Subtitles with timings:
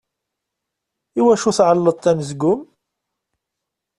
[1.19, 2.61] I wacu tεelleḍt anezgum?